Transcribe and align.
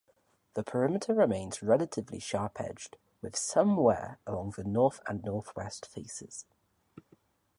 The 0.55 0.63
perimeter 0.63 1.13
remains 1.13 1.61
relatively 1.61 2.17
sharp-edged, 2.17 2.97
with 3.21 3.35
some 3.35 3.77
wear 3.77 4.17
along 4.25 4.55
the 4.57 4.63
north 4.63 4.99
and 5.05 5.23
northwest 5.23 5.85
faces. 5.85 6.45